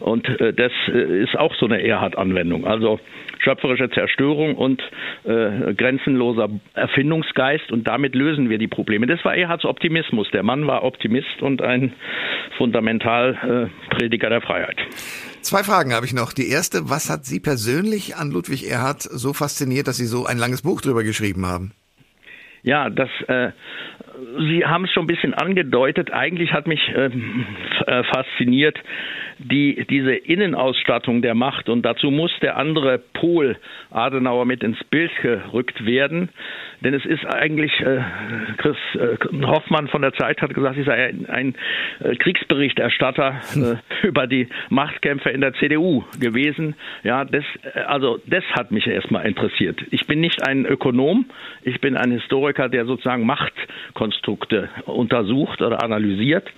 Und 0.00 0.28
äh, 0.40 0.52
das 0.52 0.72
äh, 0.88 1.22
ist 1.22 1.36
auch 1.36 1.54
so 1.56 1.66
eine 1.66 1.82
Erhard-Anwendung. 1.82 2.66
Also 2.66 3.00
schöpferische 3.38 3.90
Zerstörung 3.90 4.54
und 4.54 4.82
äh, 5.24 5.33
grenzenloser 5.76 6.48
Erfindungsgeist 6.74 7.72
und 7.72 7.86
damit 7.86 8.14
lösen 8.14 8.50
wir 8.50 8.58
die 8.58 8.68
Probleme. 8.68 9.06
Das 9.06 9.24
war 9.24 9.34
Erhards 9.36 9.64
Optimismus. 9.64 10.28
Der 10.32 10.42
Mann 10.42 10.66
war 10.66 10.82
Optimist 10.84 11.42
und 11.42 11.62
ein 11.62 11.92
Fundamentalprediger 12.58 14.26
äh, 14.26 14.30
der 14.30 14.40
Freiheit. 14.40 14.76
Zwei 15.40 15.62
Fragen 15.62 15.92
habe 15.92 16.06
ich 16.06 16.14
noch. 16.14 16.32
Die 16.32 16.48
erste, 16.48 16.88
was 16.88 17.10
hat 17.10 17.24
Sie 17.24 17.40
persönlich 17.40 18.16
an 18.16 18.30
Ludwig 18.30 18.70
Erhard 18.70 19.02
so 19.02 19.32
fasziniert, 19.32 19.88
dass 19.88 19.96
Sie 19.96 20.06
so 20.06 20.26
ein 20.26 20.38
langes 20.38 20.62
Buch 20.62 20.80
drüber 20.80 21.04
geschrieben 21.04 21.46
haben? 21.46 21.72
Ja, 22.62 22.88
das 22.88 23.10
äh, 23.28 23.50
Sie 24.38 24.64
haben 24.64 24.84
es 24.84 24.92
schon 24.92 25.04
ein 25.04 25.08
bisschen 25.08 25.34
angedeutet. 25.34 26.12
Eigentlich 26.12 26.52
hat 26.52 26.66
mich 26.66 26.80
äh, 26.88 27.10
äh, 27.86 28.04
fasziniert 28.04 28.78
die, 29.38 29.84
diese 29.88 30.14
Innenausstattung 30.14 31.22
der 31.22 31.34
Macht 31.34 31.68
und 31.68 31.82
dazu 31.82 32.10
muss 32.10 32.32
der 32.40 32.56
andere 32.56 32.98
Pol 32.98 33.56
Adenauer 33.90 34.44
mit 34.44 34.62
ins 34.62 34.82
Bild 34.84 35.10
gerückt 35.22 35.84
werden. 35.84 36.30
Denn 36.84 36.92
es 36.92 37.06
ist 37.06 37.24
eigentlich, 37.24 37.72
äh, 37.80 38.02
Chris 38.58 38.76
äh, 38.94 39.16
Hoffmann 39.46 39.88
von 39.88 40.02
der 40.02 40.12
Zeit 40.12 40.42
hat 40.42 40.52
gesagt, 40.52 40.76
ich 40.76 40.84
sei 40.84 41.08
ein, 41.08 41.26
ein 41.26 41.54
äh, 42.00 42.14
Kriegsberichterstatter 42.16 43.40
äh, 44.02 44.06
über 44.06 44.26
die 44.26 44.48
Machtkämpfe 44.68 45.30
in 45.30 45.40
der 45.40 45.54
CDU 45.54 46.04
gewesen. 46.20 46.74
Ja, 47.02 47.24
das, 47.24 47.44
äh, 47.74 47.80
also 47.80 48.20
das 48.26 48.44
hat 48.52 48.70
mich 48.70 48.86
erstmal 48.86 49.26
interessiert. 49.26 49.82
Ich 49.90 50.06
bin 50.06 50.20
nicht 50.20 50.46
ein 50.46 50.66
Ökonom, 50.66 51.24
ich 51.62 51.80
bin 51.80 51.96
ein 51.96 52.10
Historiker, 52.12 52.68
der 52.68 52.84
sozusagen 52.84 53.24
Machtkonstrukte 53.24 54.68
untersucht 54.84 55.62
oder 55.62 55.82
analysiert. 55.82 56.52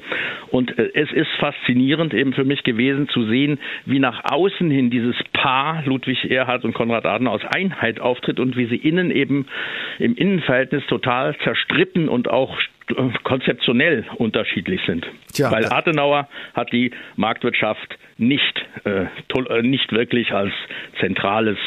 Und 0.50 0.76
äh, 0.76 0.90
es 0.94 1.12
ist 1.12 1.30
faszinierend 1.38 2.14
eben 2.14 2.32
für 2.32 2.44
mich 2.44 2.64
gewesen 2.64 3.08
zu 3.08 3.26
sehen, 3.26 3.60
wie 3.84 4.00
nach 4.00 4.24
außen 4.24 4.68
hin 4.70 4.90
dieses 4.90 5.14
Paar 5.32 5.84
Ludwig 5.86 6.28
Erhard 6.28 6.64
und 6.64 6.74
Konrad 6.74 7.06
Adenauer 7.06 7.36
aus 7.36 7.44
Einheit 7.54 8.00
auftritt 8.00 8.40
und 8.40 8.56
wie 8.56 8.66
sie 8.66 8.76
innen 8.76 9.10
eben 9.10 9.46
im 9.98 10.15
Innenverhältnis 10.16 10.84
total 10.86 11.36
zerstritten 11.38 12.08
und 12.08 12.28
auch 12.28 12.56
konzeptionell 13.24 14.04
unterschiedlich 14.16 14.80
sind. 14.86 15.06
Tja, 15.32 15.50
Weil 15.50 15.66
Adenauer 15.66 16.28
hat 16.54 16.72
die 16.72 16.92
Marktwirtschaft 17.16 17.98
nicht, 18.16 18.64
äh, 18.84 19.06
äh 19.48 19.62
nicht 19.62 19.92
wirklich 19.92 20.32
als 20.32 20.52
zentrales 21.00 21.58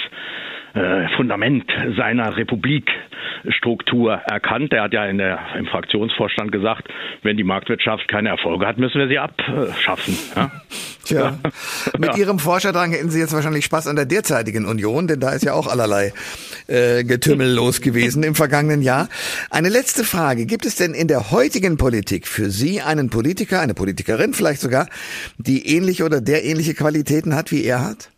äh, 0.73 1.07
Fundament 1.15 1.65
seiner 1.97 2.37
Republikstruktur 2.37 4.13
erkannt. 4.13 4.73
Er 4.73 4.83
hat 4.83 4.93
ja 4.93 5.05
in 5.05 5.17
der, 5.17 5.39
im 5.57 5.65
Fraktionsvorstand 5.65 6.51
gesagt, 6.51 6.87
wenn 7.23 7.37
die 7.37 7.43
Marktwirtschaft 7.43 8.07
keine 8.07 8.29
Erfolge 8.29 8.67
hat, 8.67 8.77
müssen 8.77 8.99
wir 8.99 9.07
sie 9.07 9.19
abschaffen. 9.19 10.17
Ja? 10.35 10.51
Tja, 11.09 11.39
mit 11.97 12.11
ja. 12.11 12.17
Ihrem 12.17 12.39
Forscherdrang 12.39 12.91
hätten 12.91 13.09
Sie 13.09 13.19
jetzt 13.19 13.33
wahrscheinlich 13.33 13.65
Spaß 13.65 13.87
an 13.87 13.95
der 13.95 14.05
derzeitigen 14.05 14.65
Union, 14.65 15.07
denn 15.07 15.19
da 15.19 15.31
ist 15.31 15.43
ja 15.43 15.53
auch 15.53 15.67
allerlei 15.67 16.13
äh, 16.67 17.03
Getümmel 17.03 17.51
los 17.51 17.81
gewesen 17.81 18.21
im 18.21 18.35
vergangenen 18.35 18.83
Jahr. 18.83 19.09
Eine 19.49 19.69
letzte 19.69 20.03
Frage. 20.03 20.45
Gibt 20.45 20.65
es 20.65 20.75
denn 20.75 20.93
in 20.93 21.07
der 21.07 21.31
heutigen 21.31 21.77
Politik 21.77 22.27
für 22.27 22.51
Sie 22.51 22.81
einen 22.81 23.09
Politiker, 23.09 23.59
eine 23.59 23.73
Politikerin 23.73 24.33
vielleicht 24.33 24.61
sogar, 24.61 24.87
die 25.37 25.75
ähnliche 25.75 26.05
oder 26.05 26.21
der 26.21 26.45
ähnliche 26.45 26.75
Qualitäten 26.75 27.35
hat, 27.35 27.51
wie 27.51 27.63
er 27.63 27.83
hat? 27.83 28.11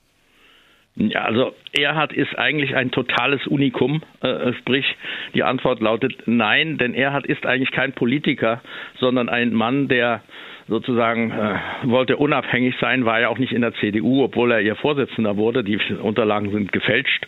Ja, 0.95 1.21
also 1.21 1.53
Erhard 1.71 2.11
ist 2.11 2.37
eigentlich 2.37 2.75
ein 2.75 2.91
totales 2.91 3.47
Unikum, 3.47 4.01
äh, 4.21 4.51
sprich 4.53 4.85
die 5.33 5.43
Antwort 5.43 5.79
lautet 5.79 6.13
nein, 6.25 6.77
denn 6.77 6.93
Erhard 6.93 7.25
ist 7.25 7.45
eigentlich 7.45 7.71
kein 7.71 7.93
Politiker, 7.93 8.61
sondern 8.99 9.29
ein 9.29 9.53
Mann, 9.53 9.87
der 9.87 10.21
sozusagen 10.67 11.31
äh, 11.31 11.55
wollte 11.83 12.17
unabhängig 12.17 12.75
sein, 12.79 13.05
war 13.05 13.19
ja 13.19 13.29
auch 13.29 13.37
nicht 13.37 13.51
in 13.51 13.61
der 13.61 13.73
CDU, 13.75 14.23
obwohl 14.23 14.51
er 14.51 14.61
ihr 14.61 14.75
Vorsitzender 14.75 15.37
wurde. 15.37 15.63
Die 15.63 15.79
Unterlagen 16.01 16.51
sind 16.51 16.71
gefälscht, 16.71 17.25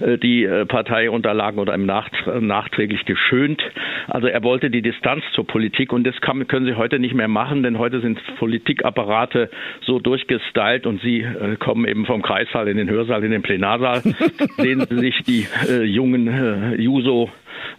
äh, 0.00 0.18
die 0.18 0.44
äh, 0.44 0.66
Parteiunterlagen 0.66 1.58
oder 1.58 1.74
im 1.74 1.86
Nacht, 1.86 2.12
nachträglich 2.40 3.04
geschönt. 3.04 3.62
Also 4.08 4.26
er 4.26 4.42
wollte 4.42 4.70
die 4.70 4.82
Distanz 4.82 5.24
zur 5.34 5.46
Politik 5.46 5.92
und 5.92 6.04
das 6.06 6.20
kann, 6.20 6.46
können 6.46 6.66
sie 6.66 6.74
heute 6.74 6.98
nicht 6.98 7.14
mehr 7.14 7.28
machen, 7.28 7.62
denn 7.62 7.78
heute 7.78 8.00
sind 8.00 8.20
Politikapparate 8.38 9.50
so 9.82 9.98
durchgestylt 9.98 10.86
und 10.86 11.00
sie 11.02 11.20
äh, 11.20 11.56
kommen 11.56 11.86
eben 11.86 12.06
vom 12.06 12.22
Kreissaal 12.22 12.68
in 12.68 12.76
den 12.76 12.90
Hörsaal, 12.90 13.24
in 13.24 13.30
den 13.30 13.42
Plenarsaal. 13.42 14.02
Sehen 14.56 14.86
Sie 14.88 14.98
sich 14.98 15.22
die 15.24 15.46
äh, 15.68 15.82
jungen 15.82 16.28
äh, 16.28 16.74
Juso 16.80 17.30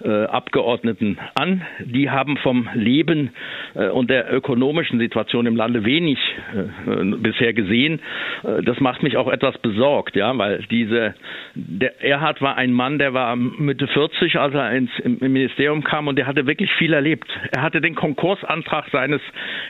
äh, 0.04 0.26
Abgeordneten 0.26 1.18
an. 1.36 1.62
Die 1.80 2.10
haben 2.10 2.38
vom 2.38 2.70
Leben 2.74 3.32
äh, 3.76 3.90
und 3.90 4.10
der 4.10 4.34
ökonomischen 4.34 5.00
Situation 5.00 5.46
im 5.46 5.56
Lande 5.56 5.86
wenig 5.86 6.20
äh, 6.56 7.04
bisher 7.18 7.54
gesehen. 7.54 8.00
Äh, 8.44 8.64
das 8.64 8.80
macht 8.80 9.04
mich 9.04 9.18
auch 9.18 9.32
etwas 9.32 9.58
besorgt, 9.60 10.16
ja, 10.16 10.38
weil 10.38 10.64
diese 10.70 11.16
der 11.56 12.04
Erhard 12.04 12.42
war 12.42 12.58
ein 12.58 12.72
Mann, 12.72 12.98
der 13.00 13.14
war 13.14 13.36
Mitte 13.36 13.88
40, 13.88 14.38
als 14.38 14.54
er 14.54 14.72
ins 14.72 14.92
im 15.00 15.18
Ministerium 15.20 15.84
kam 15.84 16.08
und 16.08 16.18
der 16.18 16.28
hatte 16.28 16.48
wirklich 16.48 16.72
viel 16.74 16.94
erlebt. 16.94 17.28
Er 17.52 17.62
hatte 17.62 17.82
den 17.82 17.96
Konkursantrag 17.96 18.90
seines 18.92 19.22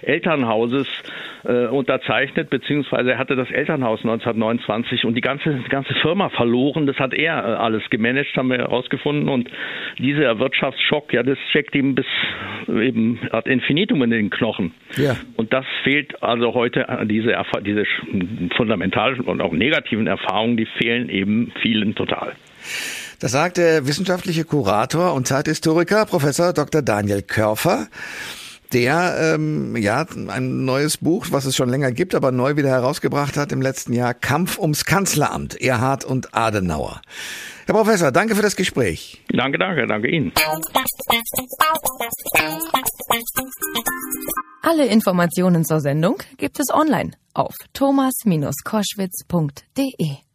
Elternhauses 0.01 0.87
äh, 1.43 1.67
unterzeichnet, 1.67 2.49
beziehungsweise 2.49 3.11
er 3.11 3.17
hatte 3.17 3.35
das 3.35 3.49
Elternhaus 3.51 3.99
1929 3.99 5.05
und 5.05 5.15
die 5.15 5.21
ganze 5.21 5.53
die 5.53 5.69
ganze 5.69 5.93
Firma 5.95 6.29
verloren. 6.29 6.87
Das 6.87 6.97
hat 6.97 7.13
er 7.13 7.37
äh, 7.37 7.55
alles 7.55 7.89
gemanagt, 7.89 8.35
haben 8.35 8.49
wir 8.49 8.57
herausgefunden 8.57 9.29
und 9.29 9.49
dieser 9.97 10.39
Wirtschaftsschock, 10.39 11.13
ja, 11.13 11.23
das 11.23 11.37
steckt 11.49 11.75
ihm 11.75 11.95
bis 11.95 12.05
eben 12.67 13.19
ad 13.31 13.49
infinitum 13.49 14.03
in 14.03 14.09
den 14.09 14.29
Knochen. 14.29 14.73
Ja. 14.97 15.15
Und 15.35 15.53
das 15.53 15.65
fehlt 15.83 16.21
also 16.23 16.53
heute 16.53 16.85
diese, 17.05 17.35
diese 17.65 17.83
fundamentalen 18.55 19.21
und 19.21 19.41
auch 19.41 19.51
negativen 19.51 20.07
Erfahrungen, 20.07 20.57
die 20.57 20.67
fehlen 20.77 21.09
eben 21.09 21.51
vielen 21.61 21.95
total. 21.95 22.33
Das 23.19 23.31
sagt 23.31 23.57
der 23.57 23.87
wissenschaftliche 23.87 24.43
Kurator 24.43 25.13
und 25.13 25.27
Zeithistoriker 25.27 26.05
Professor 26.05 26.53
Dr. 26.53 26.81
Daniel 26.81 27.21
Körfer 27.21 27.87
der 28.73 29.35
ähm, 29.35 29.75
ja 29.75 30.05
ein 30.27 30.65
neues 30.65 30.97
Buch, 30.97 31.27
was 31.31 31.45
es 31.45 31.55
schon 31.55 31.69
länger 31.69 31.91
gibt, 31.91 32.15
aber 32.15 32.31
neu 32.31 32.55
wieder 32.55 32.69
herausgebracht 32.69 33.37
hat 33.37 33.51
im 33.51 33.61
letzten 33.61 33.93
Jahr, 33.93 34.13
Kampf 34.13 34.57
ums 34.57 34.85
Kanzleramt, 34.85 35.59
Erhard 35.61 36.05
und 36.05 36.35
Adenauer. 36.35 37.01
Herr 37.65 37.75
Professor, 37.75 38.11
danke 38.11 38.35
für 38.35 38.41
das 38.41 38.55
Gespräch. 38.55 39.21
Danke, 39.29 39.57
danke, 39.57 39.87
danke 39.87 40.09
Ihnen. 40.09 40.31
Alle 44.61 44.85
Informationen 44.87 45.63
zur 45.63 45.79
Sendung 45.79 46.17
gibt 46.37 46.59
es 46.59 46.73
online 46.73 47.11
auf 47.33 47.55
thomas-koschwitz.de. 47.73 50.32